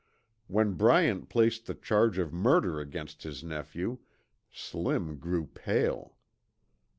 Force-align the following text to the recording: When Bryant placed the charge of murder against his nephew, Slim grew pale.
When 0.47 0.73
Bryant 0.73 1.29
placed 1.29 1.67
the 1.67 1.75
charge 1.75 2.17
of 2.17 2.33
murder 2.33 2.79
against 2.79 3.21
his 3.21 3.43
nephew, 3.43 3.99
Slim 4.51 5.19
grew 5.19 5.45
pale. 5.45 6.15